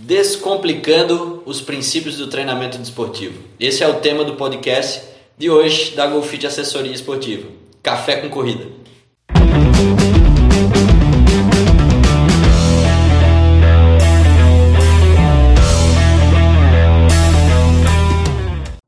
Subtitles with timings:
[0.00, 3.42] Descomplicando os princípios do treinamento desportivo.
[3.58, 5.02] Esse é o tema do podcast
[5.36, 7.48] de hoje da Golfit Assessoria Esportiva.
[7.82, 8.66] Café com corrida.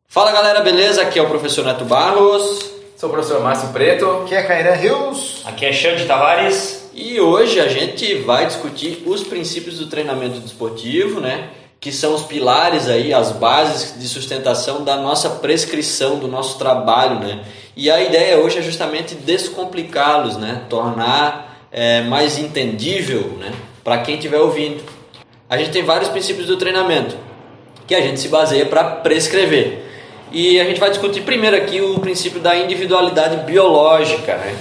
[0.09, 1.03] Fala galera, beleza?
[1.03, 2.71] Aqui é o professor Neto Barros.
[2.97, 4.09] Sou o professor Márcio Preto.
[4.23, 5.43] Aqui é Caíra Rios.
[5.45, 6.80] Aqui é Xande Tavares.
[7.03, 11.49] E hoje a gente vai discutir os princípios do treinamento desportivo, né?
[11.81, 17.19] Que são os pilares aí, as bases de sustentação da nossa prescrição, do nosso trabalho,
[17.19, 17.43] né?
[17.75, 20.67] E a ideia hoje é justamente descomplicá-los, né?
[20.69, 23.51] Tornar é, mais entendível, né?
[23.83, 24.85] Para quem estiver ouvindo.
[25.49, 27.17] A gente tem vários princípios do treinamento
[27.87, 29.87] que a gente se baseia para prescrever.
[30.31, 34.55] E a gente vai discutir primeiro aqui o princípio da individualidade biológica, né?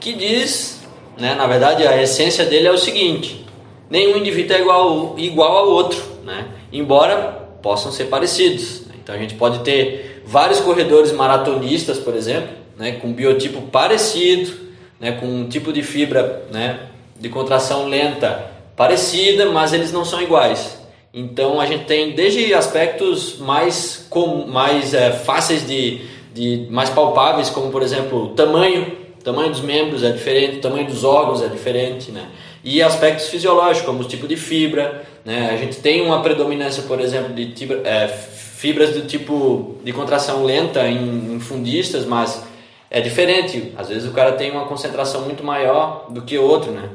[0.00, 0.77] que diz,
[1.18, 3.44] né, na verdade, a essência dele é o seguinte:
[3.90, 6.46] nenhum indivíduo é igual, igual ao outro, né?
[6.72, 8.86] embora possam ser parecidos.
[8.86, 8.94] Né?
[9.02, 14.52] Então a gente pode ter vários corredores maratonistas, por exemplo, né, com biotipo parecido,
[15.00, 16.80] né, com um tipo de fibra né,
[17.18, 20.78] de contração lenta parecida, mas eles não são iguais.
[21.12, 26.02] Então a gente tem desde aspectos mais, com, mais é, fáceis de,
[26.34, 30.86] de mais palpáveis, como por exemplo o tamanho, tamanho dos membros é diferente, o tamanho
[30.86, 32.28] dos órgãos é diferente, né?
[32.62, 35.50] E aspectos fisiológicos, como o tipo de fibra, né?
[35.52, 37.54] A gente tem uma predominância, por exemplo, de
[37.84, 42.42] é, fibras do tipo de contração lenta em, em fundistas, mas
[42.90, 43.72] é diferente.
[43.76, 46.88] Às vezes o cara tem uma concentração muito maior do que outro, né?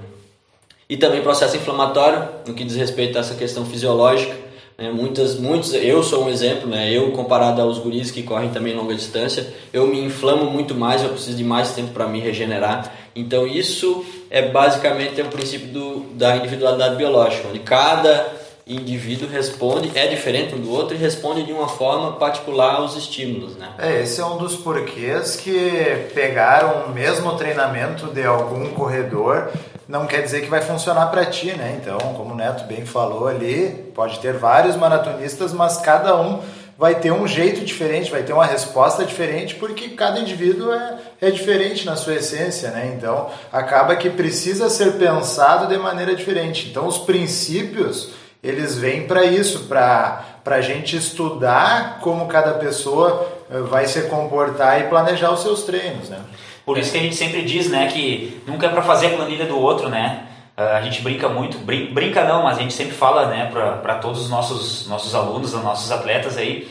[0.94, 4.36] e também processo inflamatório no que diz respeito a essa questão fisiológica.
[4.77, 4.91] Né?
[4.91, 6.91] Muitas, muitos, eu sou um exemplo, né?
[6.91, 11.09] eu comparado aos guris que correm também longa distância, eu me inflamo muito mais, eu
[11.09, 12.94] preciso de mais tempo para me regenerar.
[13.16, 20.07] Então isso é basicamente o princípio do, da individualidade biológica, onde cada indivíduo responde, é
[20.07, 23.69] diferente um do outro e responde de uma forma particular aos estímulos, né?
[23.77, 29.51] É, esse é um dos porquês que pegaram o mesmo treinamento de algum corredor
[29.88, 31.77] não quer dizer que vai funcionar para ti, né?
[31.81, 36.41] Então, como o Neto bem falou ali, pode ter vários maratonistas, mas cada um
[36.77, 41.31] vai ter um jeito diferente, vai ter uma resposta diferente, porque cada indivíduo é, é
[41.31, 42.94] diferente na sua essência, né?
[42.97, 46.69] Então, acaba que precisa ser pensado de maneira diferente.
[46.69, 48.11] Então, os princípios,
[48.41, 54.81] eles vêm para isso, para a gente estudar como cada pessoa eh, vai se comportar
[54.81, 56.19] e planejar os seus treinos, né?
[56.66, 59.46] Por isso que a gente sempre diz, né, que nunca é para fazer a planilha
[59.46, 60.28] do outro, né?
[60.56, 64.22] Ah, a gente brinca muito, brinca não, mas a gente sempre fala, né, para todos
[64.22, 66.69] os nossos, nossos alunos, os nossos atletas aí.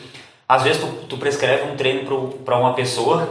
[0.48, 3.28] Às vezes tu, tu prescreve um treino para uma pessoa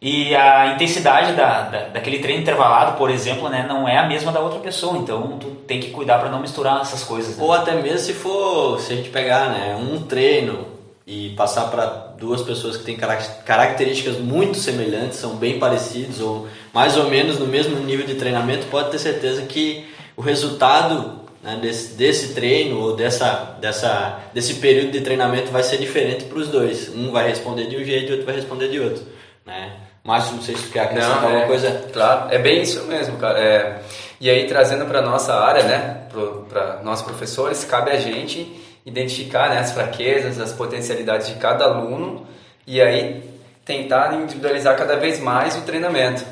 [0.00, 4.30] e a intensidade da, da, daquele treino intervalado, por exemplo, né, não é a mesma
[4.30, 4.96] da outra pessoa.
[4.96, 7.36] Então tu tem que cuidar para não misturar essas coisas.
[7.36, 7.44] Né?
[7.44, 10.77] Ou até mesmo se for, se a gente pegar, né, um treino
[11.08, 11.86] e passar para
[12.18, 17.46] duas pessoas que têm características muito semelhantes, são bem parecidos ou mais ou menos no
[17.46, 22.94] mesmo nível de treinamento, pode ter certeza que o resultado né, desse, desse treino ou
[22.94, 26.90] dessa, dessa, desse período de treinamento vai ser diferente para os dois.
[26.94, 29.02] Um vai responder de um jeito e o outro vai responder de outro.
[29.46, 29.76] Né?
[30.04, 31.84] Márcio, não sei se quer acrescentar alguma é, coisa.
[31.90, 33.38] Claro, é bem isso mesmo, cara.
[33.38, 33.80] É,
[34.20, 36.02] e aí, trazendo para nossa área, né,
[36.50, 42.26] para nós professores, cabe a gente identificar né, as fraquezas, as potencialidades de cada aluno
[42.66, 43.22] e aí
[43.64, 46.24] tentar individualizar cada vez mais o treinamento.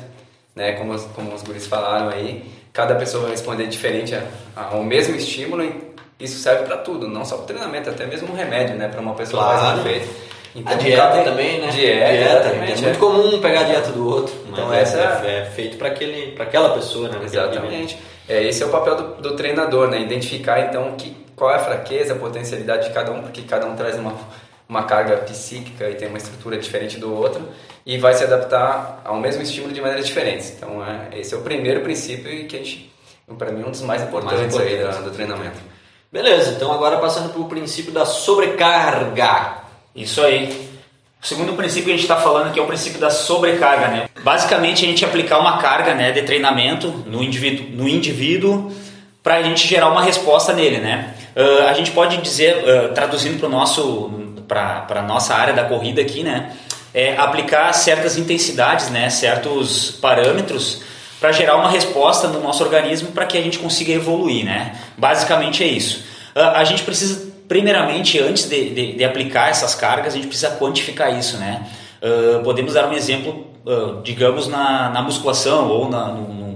[0.55, 0.73] Né?
[0.73, 4.17] Como, como os guris falaram aí, cada pessoa vai responder diferente
[4.55, 5.87] ao mesmo estímulo e
[6.19, 8.99] isso serve para tudo, não só para o treinamento, até mesmo um remédio né, para
[8.99, 9.77] uma pessoa claro.
[9.77, 10.27] mais feita.
[10.55, 11.67] Então, a dieta também, né?
[11.67, 12.93] Dieta, dieta é muito é.
[12.95, 14.33] comum pegar a dieta do outro.
[14.51, 17.19] Então essa é, é feito para aquele, para aquela pessoa, né?
[17.23, 17.99] Exatamente.
[18.27, 20.01] É, esse é o papel do, do treinador, né?
[20.01, 23.75] Identificar então que qual é a fraqueza, a potencialidade de cada um, porque cada um
[23.75, 24.15] traz uma,
[24.67, 27.47] uma carga psíquica e tem uma estrutura diferente do outro
[27.85, 30.51] e vai se adaptar ao mesmo estímulo de maneiras diferentes.
[30.57, 32.91] Então, é, esse é o primeiro princípio e que a gente,
[33.37, 34.95] para mim, um dos mais importantes, mais importantes.
[34.95, 35.57] Aí do, do treinamento.
[36.11, 39.59] Beleza, então agora passando para o princípio da sobrecarga.
[39.95, 40.67] Isso aí.
[41.21, 44.09] O segundo princípio que a gente está falando aqui é o princípio da sobrecarga, né?
[44.23, 48.71] Basicamente, a gente aplicar uma carga né, de treinamento no indivíduo, no indivíduo
[49.21, 51.13] para a gente gerar uma resposta nele, né?
[51.37, 54.11] Uh, a gente pode dizer, uh, traduzindo para nosso
[54.47, 56.51] para a nossa área da corrida aqui, né?
[56.93, 59.07] É aplicar certas intensidades, né?
[59.11, 60.81] Certos parâmetros
[61.19, 64.79] para gerar uma resposta no nosso organismo para que a gente consiga evoluir, né?
[64.97, 66.05] Basicamente é isso.
[66.35, 70.55] Uh, a gente precisa, primeiramente, antes de, de, de, aplicar essas cargas, a gente precisa
[70.55, 71.67] quantificar isso, né?
[72.43, 73.47] podemos dar um exemplo,
[74.03, 76.46] digamos, na, na musculação ou na, no,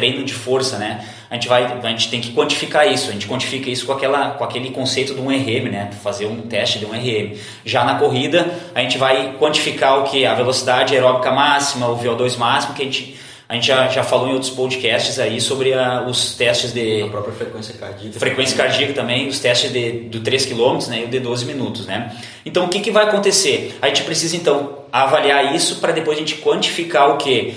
[0.00, 1.06] treino de força, né?
[1.30, 3.10] A gente vai, a gente tem que quantificar isso.
[3.10, 5.90] A gente quantifica isso com aquela, com aquele conceito de um RM, né?
[6.02, 7.36] Fazer um teste de um RM.
[7.66, 12.38] Já na corrida, a gente vai quantificar o que a velocidade aeróbica máxima, o VO2
[12.38, 16.06] máximo, que a gente a gente já, já falou em outros podcasts aí sobre a,
[16.06, 17.02] os testes de.
[17.02, 18.20] A própria frequência cardíaca.
[18.20, 21.84] Frequência cardíaca também, os testes de, do 3 km né, e o de 12 minutos.
[21.84, 22.16] Né?
[22.46, 23.76] Então o que, que vai acontecer?
[23.82, 27.54] A gente precisa então avaliar isso para depois a gente quantificar o que?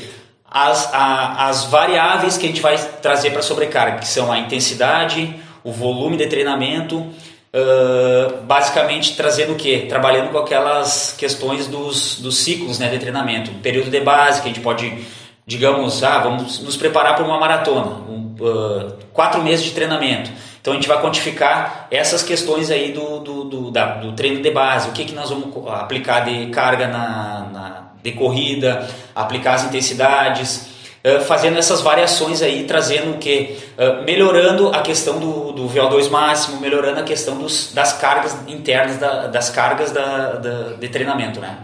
[0.54, 4.38] As, a, as variáveis que a gente vai trazer para a sobrecarga, que são a
[4.38, 9.88] intensidade, o volume de treinamento, uh, basicamente trazendo o que?
[9.88, 13.50] Trabalhando com aquelas questões dos, dos ciclos né, de treinamento.
[13.64, 15.06] período de base, que a gente pode
[15.46, 20.32] digamos, ah, vamos nos preparar para uma maratona, um, uh, quatro meses de treinamento.
[20.62, 24.50] Então a gente vai quantificar essas questões aí do, do, do, da, do treino de
[24.50, 29.64] base, o que, que nós vamos aplicar de carga na, na de corrida, aplicar as
[29.64, 30.68] intensidades,
[31.04, 33.58] uh, fazendo essas variações aí, trazendo o que?
[33.78, 38.98] Uh, melhorando a questão do, do VO2 máximo, melhorando a questão dos, das cargas internas,
[38.98, 41.58] da, das cargas da, da, de treinamento, né?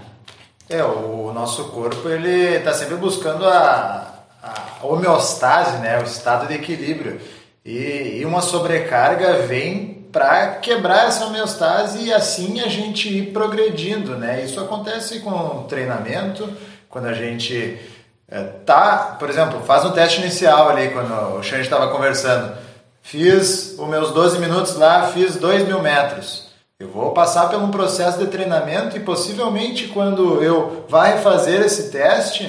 [0.69, 6.53] É, o nosso corpo ele está sempre buscando a, a, homeostase, né, o estado de
[6.53, 7.19] equilíbrio.
[7.65, 14.15] E, e uma sobrecarga vem para quebrar essa homeostase e assim a gente ir progredindo,
[14.15, 14.43] né?
[14.43, 16.49] Isso acontece com treinamento,
[16.89, 17.79] quando a gente
[18.27, 22.55] é, tá, por exemplo, faz um teste inicial ali, quando o Xande estava conversando.
[23.01, 26.49] Fiz os meus 12 minutos lá, fiz 2 mil metros.
[26.79, 31.89] Eu vou passar por um processo de treinamento e possivelmente quando eu vai fazer esse
[31.91, 32.47] teste,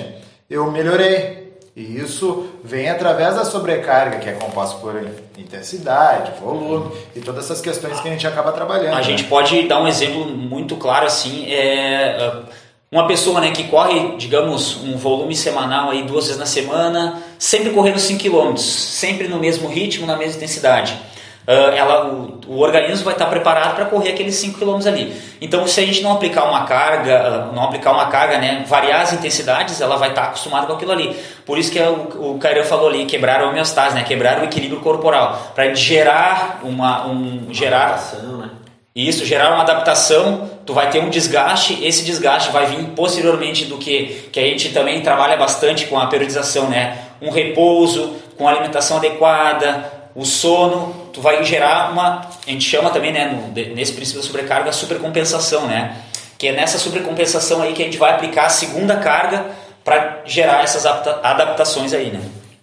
[0.48, 1.39] eu melhorei.
[1.76, 4.94] E isso vem através da sobrecarga, que é composta por
[5.38, 8.94] intensidade, volume e todas essas questões que a gente acaba trabalhando.
[8.94, 9.02] A né?
[9.02, 12.42] gente pode dar um exemplo muito claro assim, é
[12.90, 17.70] uma pessoa né, que corre, digamos, um volume semanal aí duas vezes na semana, sempre
[17.70, 21.09] correndo 5 km, sempre no mesmo ritmo, na mesma intensidade
[21.52, 25.14] ela, o, o, organismo vai estar preparado para correr aqueles 5 km ali.
[25.40, 29.00] Então, se a gente não aplicar uma carga, uh, não aplicar uma carga, né, variar
[29.00, 31.16] as intensidades, ela vai estar acostumada com aquilo ali.
[31.44, 34.80] Por isso que é o, o falou ali, quebrar a homeostase, né, quebrar o equilíbrio
[34.80, 38.50] corporal, para gerar uma, um, gerar adaptação, né?
[38.94, 43.78] Isso, gerar uma adaptação, tu vai ter um desgaste, esse desgaste vai vir posteriormente do
[43.78, 46.98] que, que a gente também trabalha bastante com a periodização, né?
[47.22, 53.12] Um repouso, com alimentação adequada, o sono, tu vai gerar uma, a gente chama também,
[53.12, 55.96] né, no, nesse princípio da sobrecarga, supercompensação, né?
[56.38, 59.46] Que é nessa supercompensação aí que a gente vai aplicar a segunda carga
[59.84, 62.20] para gerar essas adaptações aí, né?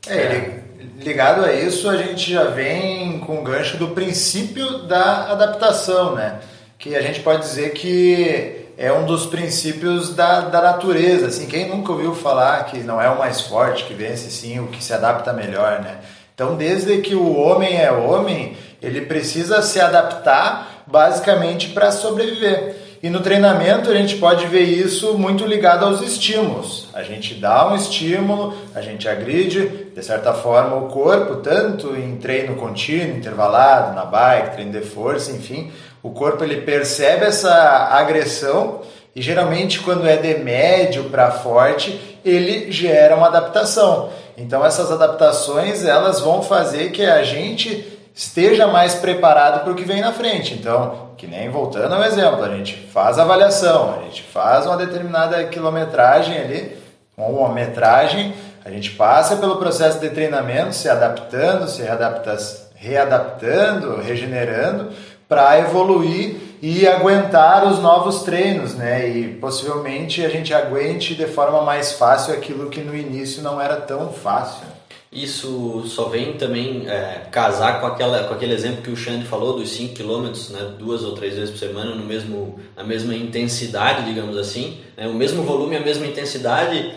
[0.07, 0.59] É,
[0.99, 6.39] ligado a isso, a gente já vem com o gancho do princípio da adaptação, né?
[6.77, 11.67] Que a gente pode dizer que é um dos princípios da, da natureza, assim, quem
[11.67, 14.93] nunca ouviu falar que não é o mais forte que vence, sim, o que se
[14.93, 15.97] adapta melhor, né?
[16.37, 22.75] Então, desde que o homem é homem, ele precisa se adaptar basicamente para sobreviver.
[23.01, 26.89] E no treinamento a gente pode ver isso muito ligado aos estímulos.
[26.93, 32.17] A gente dá um estímulo, a gente agride, de certa forma, o corpo, tanto em
[32.17, 35.71] treino contínuo, intervalado, na bike, treino de força, enfim,
[36.03, 37.51] o corpo ele percebe essa
[37.93, 38.81] agressão
[39.17, 44.11] e geralmente quando é de médio para forte, ele gera uma adaptação.
[44.37, 49.83] Então essas adaptações elas vão fazer que a gente esteja mais preparado para o que
[49.83, 50.53] vem na frente.
[50.53, 54.77] Então, que nem voltando ao exemplo, a gente faz a avaliação, a gente faz uma
[54.77, 56.77] determinada quilometragem ali,
[57.17, 62.37] uma metragem, a gente passa pelo processo de treinamento, se adaptando, se readapta,
[62.75, 64.91] readaptando, regenerando,
[65.27, 69.09] para evoluir e aguentar os novos treinos, né?
[69.09, 73.77] E possivelmente a gente aguente de forma mais fácil aquilo que no início não era
[73.77, 74.65] tão fácil.
[75.11, 79.57] Isso só vem também é, casar com, aquela, com aquele exemplo que o Xande falou
[79.57, 84.05] dos 5 km, né, duas ou três vezes por semana, no mesmo, na mesma intensidade,
[84.05, 86.93] digamos assim, né, o mesmo volume, a mesma intensidade.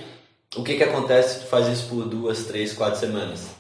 [0.57, 3.60] O que, que acontece se tu faz isso por duas, três, quatro semanas?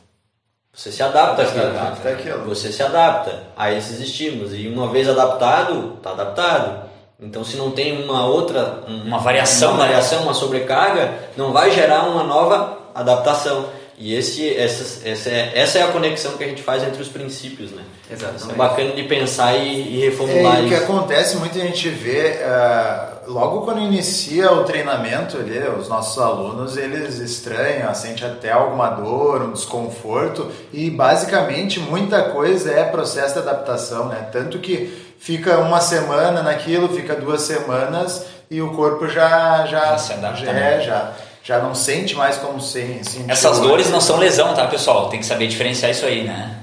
[0.73, 2.45] Você se adapta àquilo.
[2.47, 4.55] Você se adapta a esses estímulos.
[4.55, 6.89] E uma vez adaptado, está adaptado.
[7.19, 8.83] Então, se não tem uma outra.
[8.87, 9.73] Uma variação.
[9.73, 9.89] Uma né?
[9.89, 13.69] variação, uma sobrecarga, não vai gerar uma nova adaptação.
[14.03, 17.09] E esse, essa, essa, é, essa é a conexão que a gente faz entre os
[17.09, 17.83] princípios, né?
[18.11, 18.53] Exatamente.
[18.53, 20.67] É bacana de pensar e, e reformular é, isso.
[20.67, 26.19] O que acontece, muita gente vê, uh, logo quando inicia o treinamento ali, os nossos
[26.19, 33.35] alunos, eles estranham, sentem até alguma dor, um desconforto, e basicamente muita coisa é processo
[33.35, 34.31] de adaptação, né?
[34.33, 39.67] Tanto que fica uma semana naquilo, fica duas semanas e o corpo já...
[39.67, 40.47] Já, já se adapta.
[40.47, 40.79] Já, né?
[40.79, 43.31] é, já já não sente mais como sem, sentir.
[43.31, 43.69] Essas antes.
[43.69, 45.09] dores não são lesão, tá, pessoal?
[45.09, 46.61] Tem que saber diferenciar isso aí, né?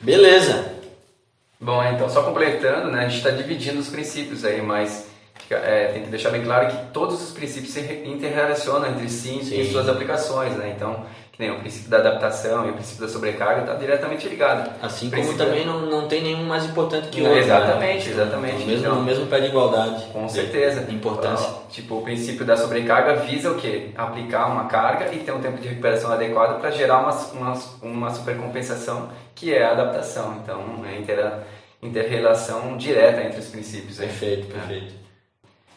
[0.00, 0.72] Beleza.
[1.60, 5.06] Bom, então só completando, né, a gente está dividindo os princípios aí, mas
[5.48, 9.38] é, tem que deixar bem claro que todos os princípios se re- interrelacionam entre si
[9.40, 9.72] e Sim.
[9.72, 10.74] suas aplicações, né?
[10.76, 14.70] Então, que nem o princípio da adaptação e o princípio da sobrecarga está diretamente ligado.
[14.80, 17.34] Assim como também não, não tem nenhum mais importante que o outro.
[17.38, 17.42] né?
[17.44, 18.60] exatamente, exatamente.
[18.60, 20.04] No mesmo, Então- no mesmo pé de igualdade.
[20.12, 20.86] Com certeza.
[20.92, 21.48] importância.
[21.48, 23.90] Ó, Tipo, o princípio da sobrecarga visa o quê?
[23.96, 28.10] Aplicar uma carga e ter um tempo de recuperação adequado para gerar uma, uma, uma
[28.14, 30.36] supercompensação, que é a adaptação.
[30.40, 31.44] Então, é intera,
[31.82, 34.00] inter-relação direta entre os princípios.
[34.00, 34.06] aí.
[34.06, 34.52] Perfeito, É.
[34.58, 34.94] perfeito.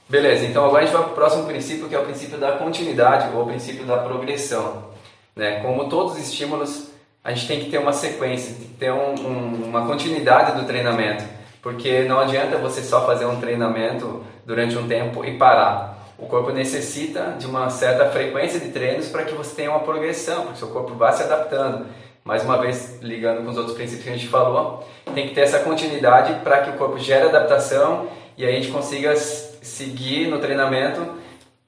[0.09, 2.53] Beleza, então agora a gente vai para o próximo princípio, que é o princípio da
[2.53, 4.95] continuidade ou o princípio da progressão.
[5.37, 5.59] Né?
[5.61, 6.87] Como todos os estímulos,
[7.23, 10.65] a gente tem que ter uma sequência, tem que ter um- um- uma continuidade do
[10.65, 11.23] treinamento,
[11.61, 15.95] porque não adianta você só fazer um treinamento durante um tempo e parar.
[16.17, 20.43] O corpo necessita de uma certa frequência de treinos para que você tenha uma progressão,
[20.43, 21.85] porque seu corpo vai se adaptando.
[22.23, 25.41] Mais uma vez, ligando com os outros princípios que a gente falou, tem que ter
[25.41, 30.39] essa continuidade para que o corpo gere adaptação e aí a gente consiga seguir no
[30.39, 31.05] treinamento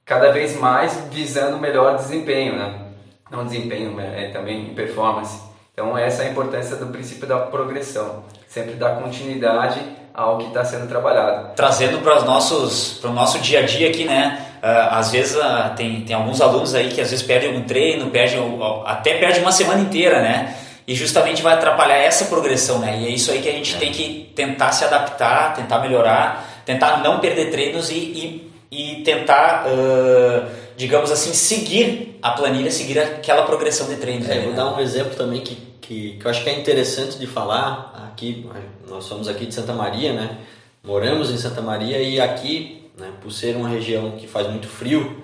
[0.04, 2.89] cada vez mais visando melhor desempenho, né?
[3.30, 5.40] Não desempenho, mas é também performance.
[5.72, 9.80] Então essa é a importância do princípio da progressão, sempre dar continuidade
[10.12, 11.54] ao que está sendo trabalhado.
[11.54, 14.46] Trazendo para os nossos, para o nosso dia a dia aqui, né?
[14.62, 18.10] Ah, às vezes ah, tem, tem alguns alunos aí que às vezes perdem algum treino,
[18.10, 18.38] perdem,
[18.84, 20.54] até perde uma semana inteira, né?
[20.86, 22.98] E justamente vai atrapalhar essa progressão, né?
[22.98, 26.98] E é isso aí que a gente tem que tentar se adaptar, tentar melhorar, tentar
[26.98, 30.48] não perder treinos e, e, e tentar, ah,
[30.80, 34.26] digamos assim, seguir a planilha, seguir aquela progressão de treinos.
[34.30, 37.26] É, vou dar um exemplo também que, que, que eu acho que é interessante de
[37.26, 38.10] falar.
[38.10, 38.48] Aqui,
[38.88, 40.38] nós somos aqui de Santa Maria, né?
[40.82, 45.22] Moramos em Santa Maria e aqui, né, por ser uma região que faz muito frio,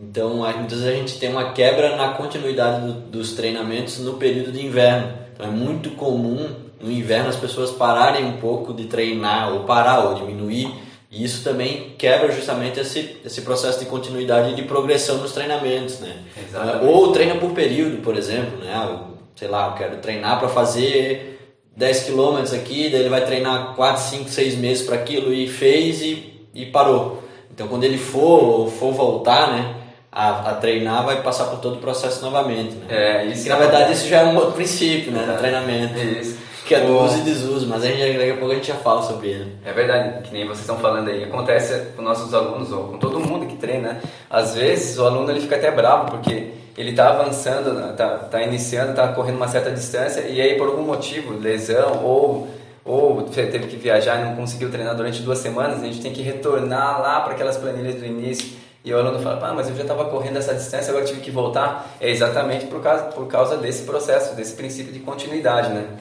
[0.00, 4.52] então muitas vezes a gente tem uma quebra na continuidade do- dos treinamentos no período
[4.52, 5.12] de inverno.
[5.34, 6.48] Então é muito comum
[6.80, 10.72] no inverno as pessoas pararem um pouco de treinar, ou parar, ou diminuir.
[11.12, 16.00] E isso também quebra justamente esse, esse processo de continuidade e de progressão nos treinamentos,
[16.00, 16.16] né?
[16.48, 16.86] Exatamente.
[16.86, 18.72] Ou treina por período, por exemplo, né?
[18.74, 21.38] Ah, eu, sei lá, eu quero treinar para fazer
[21.76, 26.00] 10 quilômetros aqui, daí ele vai treinar 4, 5, 6 meses para aquilo e fez
[26.00, 27.22] e, e parou.
[27.52, 29.81] Então quando ele for, for voltar, né?
[30.14, 32.84] A, a treinar vai passar por todo o processo novamente, né?
[32.90, 35.24] É, isso Que na verdade isso já é um outro princípio, né?
[35.26, 35.98] Do treinamento.
[35.98, 36.36] Isso.
[36.66, 38.68] Que é do O- uso e desuso, mas a gente, daqui a pouco a gente
[38.68, 39.56] já fala sobre ele.
[39.64, 43.18] É verdade, que nem vocês estão falando aí, acontece com nossos alunos ou com todo
[43.20, 44.00] mundo que treina.
[44.28, 48.90] Às vezes o aluno ele fica até bravo porque ele está avançando, né, tá, iniciando,
[48.90, 52.48] está correndo uma certa distância e aí por algum motivo, lesão ou
[52.84, 56.12] ou te- teve que viajar e não conseguiu treinar durante duas semanas, a gente tem
[56.12, 58.60] que retornar lá para aquelas planilhas do início.
[58.84, 61.30] E o aluno fala, ah, mas eu já estava correndo essa distância, agora tive que
[61.30, 61.96] voltar.
[62.00, 65.98] É exatamente por causa, por causa desse processo, desse princípio de continuidade, né?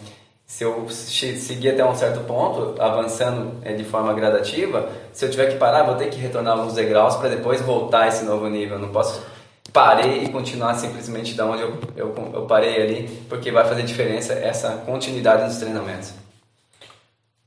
[0.51, 5.49] se eu seguir até um certo ponto, avançando eh, de forma gradativa, se eu tiver
[5.49, 8.75] que parar, vou ter que retornar alguns degraus para depois voltar a esse novo nível.
[8.75, 9.25] Eu não posso
[9.71, 14.33] parei e continuar simplesmente da onde eu, eu, eu parei ali, porque vai fazer diferença
[14.33, 16.13] essa continuidade dos treinamentos.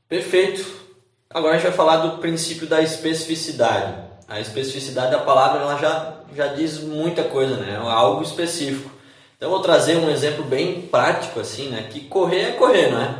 [0.08, 0.64] Perfeito.
[1.28, 3.96] Agora a gente vai falar do princípio da especificidade.
[4.26, 7.74] A especificidade da palavra ela já, já diz muita coisa, né?
[7.74, 8.90] É algo específico.
[9.36, 11.86] Então vou trazer um exemplo bem prático assim, né?
[11.90, 13.14] Que correr é correr, não é?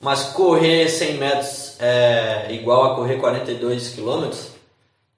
[0.00, 4.48] Mas correr 100 metros é igual a correr 42 quilômetros?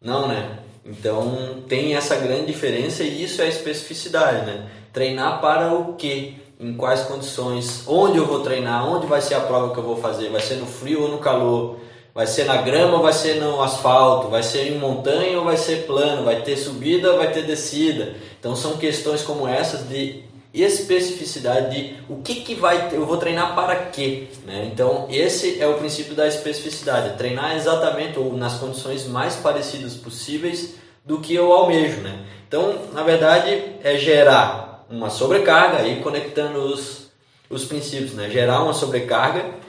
[0.00, 0.58] Não, né?
[0.84, 4.68] Então tem essa grande diferença e isso é especificidade, né?
[4.92, 6.34] Treinar para o quê?
[6.60, 7.84] Em quais condições?
[7.86, 8.86] Onde eu vou treinar?
[8.86, 10.28] Onde vai ser a prova que eu vou fazer?
[10.28, 11.78] Vai ser no frio ou no calor?
[12.14, 14.28] Vai ser na grama vai ser no asfalto?
[14.28, 16.24] Vai ser em montanha ou vai ser plano?
[16.24, 18.14] Vai ter subida vai ter descida?
[18.38, 23.54] Então são questões como essas de especificidade de o que, que vai eu vou treinar
[23.54, 24.70] para quê, né?
[24.70, 30.74] Então esse é o princípio da especificidade, treinar exatamente ou nas condições mais parecidas possíveis
[31.06, 32.26] do que eu almejo, né?
[32.46, 37.10] Então na verdade é gerar uma sobrecarga aí conectando os,
[37.48, 38.28] os princípios, né?
[38.28, 39.61] Gerar uma sobrecarga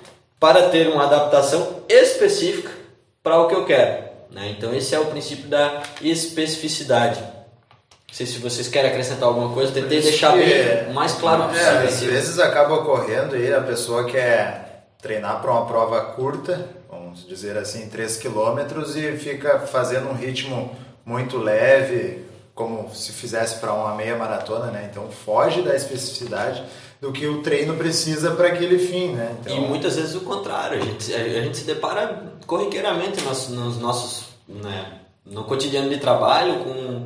[0.44, 2.70] para ter uma adaptação específica
[3.24, 4.54] para o que eu quero, né?
[4.58, 7.22] Então esse é o princípio da especificidade.
[7.22, 11.48] Não sei se vocês querem acrescentar alguma coisa, tentei deixar bem o mais claro É,
[11.48, 11.78] possível.
[11.78, 12.08] às assim.
[12.08, 17.88] vezes acaba ocorrendo aí a pessoa quer treinar para uma prova curta, vamos dizer assim,
[17.88, 24.16] 3 quilômetros e fica fazendo um ritmo muito leve, como se fizesse para uma meia
[24.16, 24.88] maratona, né?
[24.92, 26.64] Então foge da especificidade
[27.02, 29.36] do que o treino precisa para aquele fim, né?
[29.42, 33.78] Então, E muitas vezes o contrário, a gente, a gente se depara corriqueiramente nos, nos
[33.78, 37.06] nossos, né, no cotidiano de trabalho com,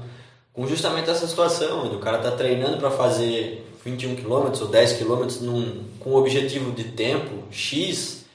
[0.53, 4.93] com justamente essa situação, onde o cara está treinando para fazer 21 km ou 10
[4.93, 8.25] km num, com objetivo de tempo X,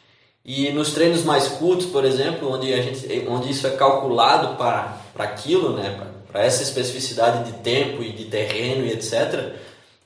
[0.44, 4.98] e nos treinos mais curtos, por exemplo, onde, a gente, onde isso é calculado para
[5.16, 5.96] aquilo, né,
[6.32, 9.52] para essa especificidade de tempo e de terreno e etc.,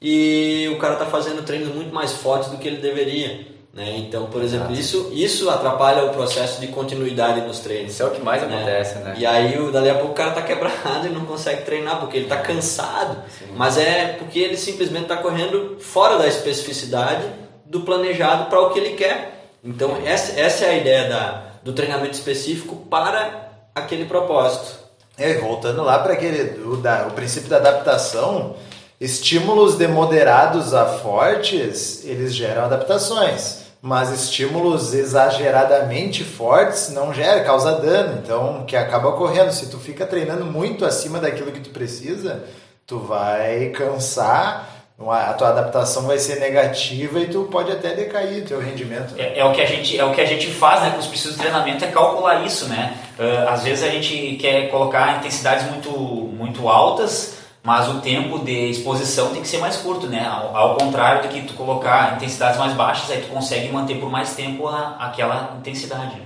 [0.00, 3.46] e o cara está fazendo treinos muito mais fortes do que ele deveria.
[3.76, 3.96] Né?
[3.98, 7.92] Então, por exemplo, isso, isso atrapalha o processo de continuidade nos treinos.
[7.92, 8.56] Isso é o que mais né?
[8.56, 9.14] acontece, né?
[9.18, 12.26] E aí, dali a pouco, o cara tá quebrado e não consegue treinar porque ele
[12.26, 13.22] tá cansado.
[13.38, 13.52] Sim.
[13.54, 17.26] Mas é porque ele simplesmente está correndo fora da especificidade
[17.66, 19.50] do planejado para o que ele quer.
[19.62, 24.85] Então, essa, essa é a ideia da, do treinamento específico para aquele propósito.
[25.18, 28.56] É, voltando lá para aquele o, da, o princípio da adaptação,
[29.00, 37.76] estímulos de moderados a fortes, eles geram adaptações mas estímulos exageradamente fortes não gera, causa
[37.76, 39.52] dano, então que acaba ocorrendo.
[39.52, 42.42] Se tu fica treinando muito acima daquilo que tu precisa,
[42.84, 48.58] tu vai cansar, a tua adaptação vai ser negativa e tu pode até decair teu
[48.58, 49.14] rendimento.
[49.18, 51.06] É, é, o que a gente é o que a gente faz, né, com os
[51.06, 52.96] princípios de treinamento é calcular isso, né?
[53.18, 57.36] Uh, às vezes a gente quer colocar intensidades muito muito altas
[57.66, 60.24] mas o tempo de exposição tem que ser mais curto, né?
[60.24, 64.08] Ao, ao, contrário do que tu colocar intensidades mais baixas, aí tu consegue manter por
[64.08, 66.22] mais tempo a, aquela intensidade.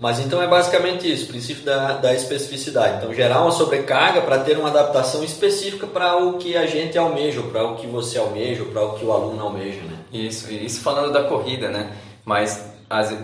[0.00, 2.96] Mas então é basicamente isso, o princípio da, da especificidade.
[2.96, 7.42] Então, gerar uma sobrecarga para ter uma adaptação específica para o que a gente almeja,
[7.42, 9.98] para o que você almeja, para o que o aluno almeja, né?
[10.10, 11.92] Isso, isso falando da corrida, né?
[12.24, 12.64] Mas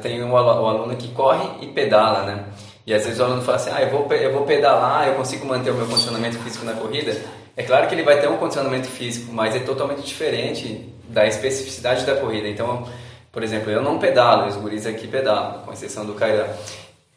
[0.02, 2.44] tem o aluno que corre e pedala, né?
[2.86, 5.46] E às vezes o aluno fala assim, ah, eu vou, eu vou pedalar, eu consigo
[5.46, 7.16] manter o meu condicionamento físico na corrida.
[7.56, 12.04] É claro que ele vai ter um condicionamento físico, mas é totalmente diferente da especificidade
[12.04, 12.46] da corrida.
[12.46, 12.86] Então,
[13.36, 16.46] por exemplo, eu não pedalo, os guris aqui pedalam, com exceção do Kairan.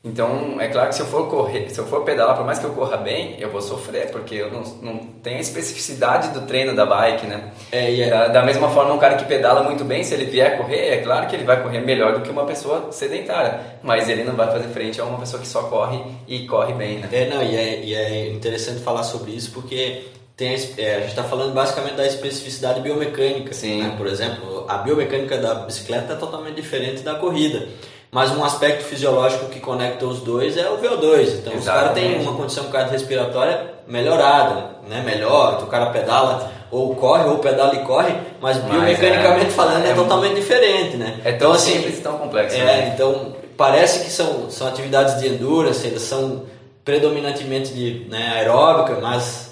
[0.04, 2.66] Então, é claro que se eu for correr, se eu for pedalar, por mais que
[2.66, 6.76] eu corra bem, eu vou sofrer, porque eu não, não tenho a especificidade do treino
[6.76, 7.54] da bike, né?
[7.72, 10.58] É, e é, da mesma forma, um cara que pedala muito bem, se ele vier
[10.58, 14.26] correr, é claro que ele vai correr melhor do que uma pessoa sedentária, mas ele
[14.26, 17.08] não vai fazer frente a uma pessoa que só corre e corre bem, né?
[17.14, 20.04] É, não, e é, e é interessante falar sobre isso, porque
[20.40, 23.54] tem a, é, a gente está falando basicamente da especificidade biomecânica.
[23.54, 23.84] Sim.
[23.84, 23.94] Né?
[23.98, 27.68] Por exemplo, a biomecânica da bicicleta é totalmente diferente da corrida.
[28.10, 31.40] Mas um aspecto fisiológico que conecta os dois é o VO2.
[31.40, 31.60] Então, Exatamente.
[31.60, 35.04] os caras têm uma condição cardiorrespiratória melhorada, né?
[35.06, 35.56] melhor.
[35.56, 39.86] Então, o cara pedala ou corre, ou pedala e corre, mas, mas biomecanicamente é, falando
[39.86, 40.96] é, é, totalmente diferente.
[40.96, 41.20] Né?
[41.26, 42.56] É tão então, assim, simples e tão complexo.
[42.56, 42.92] É, né?
[42.94, 46.44] então parece que são, são atividades de endurance, elas são
[46.86, 49.49] predominantemente de né, aeróbica, mas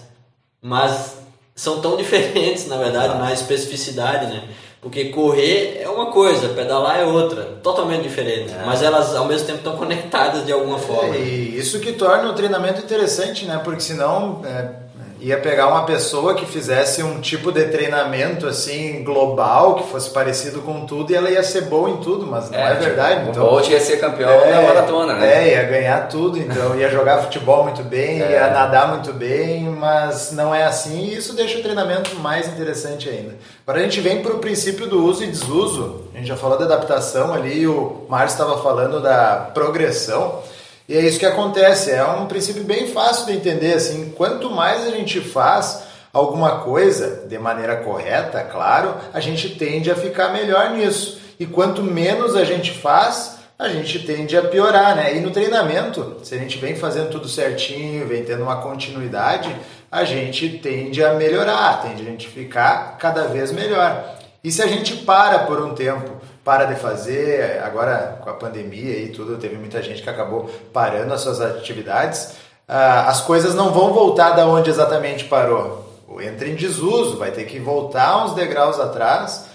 [0.62, 1.18] mas
[1.56, 3.18] são tão diferentes, na verdade, ah.
[3.18, 4.44] na especificidade, né?
[4.80, 8.54] Porque correr é uma coisa, pedalar é outra, totalmente diferente.
[8.54, 8.64] É.
[8.66, 11.16] Mas elas ao mesmo tempo estão conectadas de alguma forma.
[11.16, 13.60] É, e isso que torna o treinamento interessante, né?
[13.64, 14.87] Porque senão é,
[15.20, 20.62] ia pegar uma pessoa que fizesse um tipo de treinamento assim global, que fosse parecido
[20.62, 23.20] com tudo, e ela ia ser boa em tudo, mas não é, é verdade.
[23.20, 25.50] Tipo, então, o Bolt ia ser campeão é, da maratona, né?
[25.50, 28.32] É, ia ganhar tudo, então ia jogar futebol muito bem, é.
[28.32, 33.10] ia nadar muito bem, mas não é assim, e isso deixa o treinamento mais interessante
[33.10, 33.36] ainda.
[33.66, 36.04] Agora a gente vem para o princípio do uso e desuso.
[36.14, 40.42] A gente já falou da adaptação ali, o Márcio estava falando da progressão.
[40.88, 44.88] E é isso que acontece, é um princípio bem fácil de entender, assim, quanto mais
[44.88, 50.72] a gente faz alguma coisa de maneira correta, claro, a gente tende a ficar melhor
[50.72, 51.20] nisso.
[51.40, 55.16] E quanto menos a gente faz, a gente tende a piorar, né?
[55.16, 59.54] E no treinamento, se a gente vem fazendo tudo certinho, vem tendo uma continuidade,
[59.92, 64.16] a gente tende a melhorar, tende a gente ficar cada vez melhor.
[64.44, 66.17] E se a gente para por um tempo
[66.48, 71.14] para de fazer, agora com a pandemia e tudo, teve muita gente que acabou parando
[71.14, 75.86] as suas atividades, ah, as coisas não vão voltar da onde exatamente parou.
[76.22, 79.50] Entra em desuso, vai ter que voltar uns degraus atrás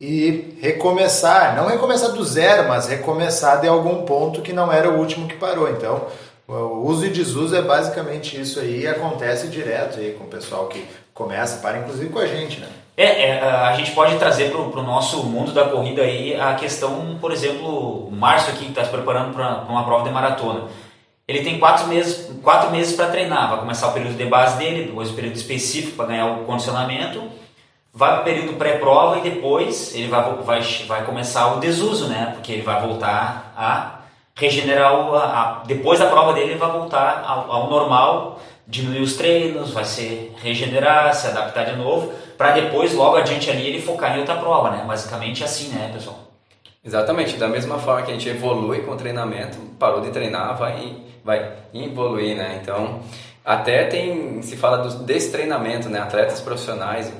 [0.00, 5.00] e recomeçar, não recomeçar do zero, mas recomeçar de algum ponto que não era o
[5.00, 5.68] último que parou.
[5.68, 6.06] Então,
[6.46, 10.86] o uso e desuso é basicamente isso aí, acontece direto aí com o pessoal que
[11.12, 12.68] começa, para inclusive com a gente, né?
[12.96, 17.18] É, é, a gente pode trazer para o nosso mundo da corrida aí a questão,
[17.20, 20.68] por exemplo, o Márcio aqui que está se preparando para uma prova de maratona.
[21.28, 23.50] Ele tem quatro meses, quatro meses para treinar.
[23.50, 27.22] Vai começar o período de base dele, depois o período específico para ganhar o condicionamento.
[27.92, 32.30] Vai para o período pré-prova e depois ele vai, vai, vai começar o desuso, né?
[32.34, 33.96] Porque ele vai voltar a
[34.34, 39.16] regenerar, o, a, depois da prova dele ele vai voltar ao, ao normal, diminuir os
[39.16, 44.16] treinos, vai se regenerar, se adaptar de novo para depois, logo adiante ali, ele focar
[44.16, 44.84] em outra prova, né?
[44.86, 46.18] Basicamente assim, né, pessoal?
[46.84, 50.96] Exatamente, da mesma forma que a gente evolui com o treinamento, parou de treinar, vai,
[51.24, 52.60] vai evoluir, né?
[52.62, 53.00] Então,
[53.46, 56.00] Até tem, se fala do destreinamento, né?
[56.00, 57.12] Atletas profissionais.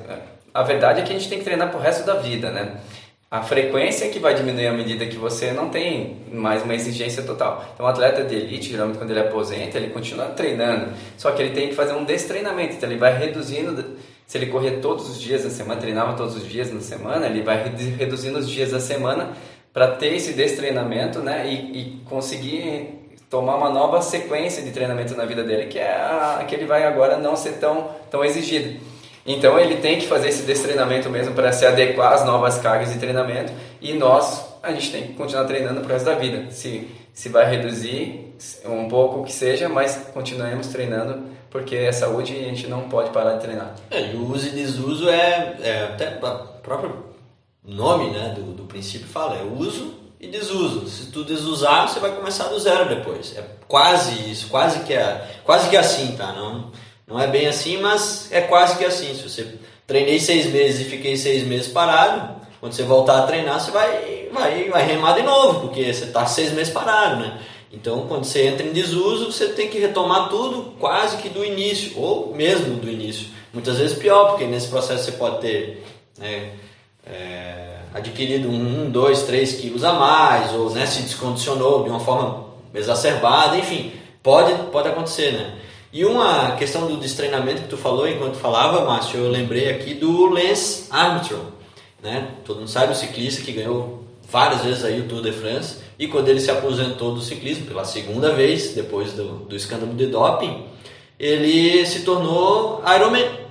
[0.53, 2.81] A verdade é que a gente tem que treinar pro resto da vida, né?
[3.29, 7.21] A frequência é que vai diminuir à medida que você não tem mais uma exigência
[7.23, 7.65] total.
[7.73, 11.53] Então, o atleta de elite, geralmente quando ele aposenta, ele continua treinando, só que ele
[11.53, 12.75] tem que fazer um destreinamento.
[12.75, 13.97] Então, ele vai reduzindo.
[14.25, 17.41] Se ele correr todos os dias da semana, treinava todos os dias na semana, ele
[17.41, 17.61] vai
[17.97, 19.33] reduzindo os dias da semana
[19.73, 21.51] para ter esse destreinamento, né?
[21.51, 26.45] E, e conseguir tomar uma nova sequência de treinamento na vida dele, que é a
[26.47, 28.79] que ele vai agora não ser tão, tão exigido.
[29.27, 32.97] Então ele tem que fazer esse destreinamento mesmo para se adequar às novas cargas de
[32.97, 36.49] treinamento e nós, a gente tem que continuar treinando pro resto da vida.
[36.49, 38.33] Se, se vai reduzir
[38.65, 43.09] um pouco que seja, mas continuamos treinando porque é saúde e a gente não pode
[43.09, 43.75] parar de treinar.
[43.91, 47.05] É, e o uso e desuso é, é até o próprio
[47.65, 50.87] nome né, do, do princípio fala, é uso e desuso.
[50.87, 53.35] Se tu desusar, você vai começar do zero depois.
[53.37, 56.31] É quase isso, quase que é, quase que assim, tá?
[56.31, 56.71] Não,
[57.07, 59.15] não é bem assim, mas é quase que assim.
[59.15, 59.47] Se você
[59.87, 64.27] treinei seis meses e fiquei seis meses parado, quando você voltar a treinar, você vai,
[64.31, 67.39] vai, vai remar de novo, porque você está seis meses parado, né?
[67.71, 71.97] Então, quando você entra em desuso, você tem que retomar tudo quase que do início,
[71.97, 73.27] ou mesmo do início.
[73.53, 75.85] Muitas vezes pior, porque nesse processo você pode ter
[76.17, 76.51] né,
[77.05, 82.47] é, adquirido um, dois, três quilos a mais, ou né, se descondicionou de uma forma
[82.73, 85.55] exacerbada, enfim, pode, pode acontecer, né?
[85.91, 90.27] E uma questão do destreinamento que tu falou enquanto falava, Márcio, eu lembrei aqui do
[90.27, 91.45] Lance Armstrong,
[92.03, 92.29] né?
[92.43, 96.07] Todo mundo sabe o ciclista que ganhou várias vezes aí o Tour de France e
[96.07, 100.65] quando ele se aposentou do ciclismo pela segunda vez depois do, do escândalo de doping,
[101.17, 103.47] ele se tornou Ironman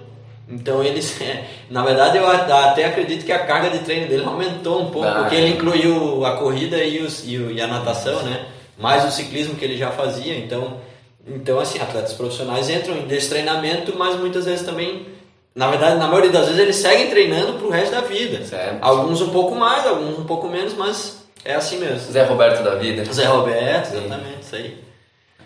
[0.48, 1.18] então eles,
[1.68, 5.20] na verdade eu até acredito que a carga de treino dele aumentou um pouco, ah,
[5.20, 8.46] porque ele incluiu a corrida e, os, e, a natação, né?
[8.78, 10.78] Mais o ciclismo que ele já fazia, então,
[11.26, 15.06] então assim, atletas profissionais entram em destreinamento, mas muitas vezes também,
[15.54, 18.44] na verdade, na maioria das vezes eles seguem treinando pro resto da vida.
[18.44, 18.78] Certo.
[18.80, 22.12] Alguns um pouco mais, alguns um pouco menos, mas é assim mesmo.
[22.12, 23.04] Zé Roberto da vida.
[23.12, 24.78] Zé Roberto, exatamente, isso aí.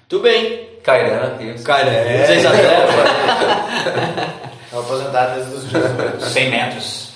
[0.09, 0.69] Tudo bem.
[0.83, 2.33] Cairan, Cairan, é.
[2.33, 2.93] ex-atleta.
[4.65, 6.25] Estava aposentado desde os 18.
[6.25, 7.11] 100 metros.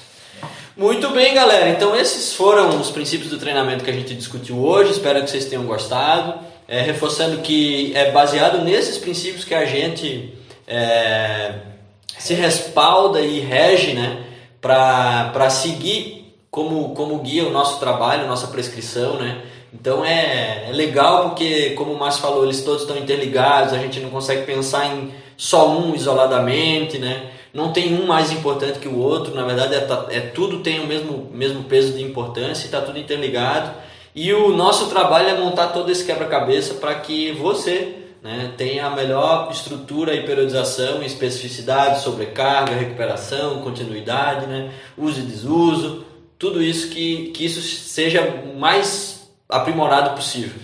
[0.76, 1.68] Muito bem, galera.
[1.70, 4.90] Então esses foram os princípios do treinamento que a gente discutiu hoje.
[4.90, 6.34] Espero que vocês tenham gostado.
[6.66, 10.32] É, reforçando que é baseado nesses princípios que a gente
[10.66, 11.54] é,
[12.18, 14.24] se respalda e rege, né,
[14.60, 19.42] para seguir como, como guia o nosso trabalho, nossa prescrição, né.
[19.72, 23.72] Então é, é legal porque, como o Márcio falou, eles todos estão interligados.
[23.72, 28.80] A gente não consegue pensar em só um isoladamente, né não tem um mais importante
[28.80, 32.02] que o outro, na verdade é, tá, é tudo tem o mesmo, mesmo peso de
[32.02, 33.70] importância e está tudo interligado.
[34.14, 38.90] E o nosso trabalho é montar todo esse quebra-cabeça para que você né, tenha a
[38.90, 46.04] melhor estrutura e periodização, especificidade, sobrecarga, recuperação, continuidade, né, uso e desuso,
[46.38, 50.60] tudo isso que, que isso seja o mais aprimorado possível,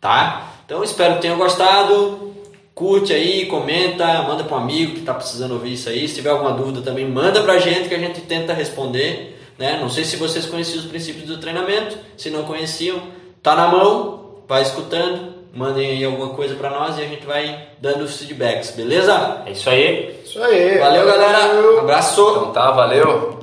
[0.00, 0.54] tá?
[0.64, 2.32] Então espero que tenham gostado.
[2.74, 6.08] Curte aí, comenta, manda para um amigo que está precisando ouvir isso aí.
[6.08, 9.33] Se tiver alguma dúvida também, manda para a gente que a gente tenta responder.
[9.58, 9.78] Né?
[9.80, 13.00] Não sei se vocês conheciam os princípios do treinamento, se não conheciam,
[13.42, 17.68] tá na mão, vai escutando, mandem aí alguma coisa para nós e a gente vai
[17.80, 19.42] dando os feedbacks, beleza?
[19.46, 20.20] É isso aí.
[20.24, 20.78] Isso aí.
[20.78, 21.80] Valeu, galera.
[21.80, 22.20] Abraço.
[22.20, 23.33] Então tá, valeu.